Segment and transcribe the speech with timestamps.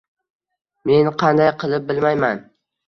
[0.93, 2.45] men qanday qilib bilmayman.